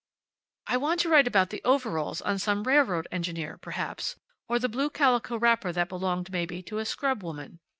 "I 0.65 0.77
want 0.77 0.99
to 1.01 1.09
write 1.09 1.27
about 1.27 1.51
the 1.51 1.61
overalls 1.63 2.21
on 2.23 2.39
some 2.39 2.63
railroad 2.63 3.07
engineer, 3.11 3.59
perhaps; 3.59 4.15
or 4.49 4.57
the 4.57 4.67
blue 4.67 4.89
calico 4.89 5.37
wrapper 5.37 5.71
that 5.73 5.89
belonged, 5.89 6.31
maybe, 6.31 6.63
to 6.63 6.79
a 6.79 6.85
scrub 6.85 7.21
woman. 7.21 7.59